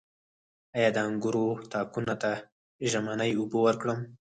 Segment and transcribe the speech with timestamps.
[0.75, 2.31] آیا د انګورو تاکونو ته
[2.89, 3.99] ژمنۍ اوبه ورکړم؟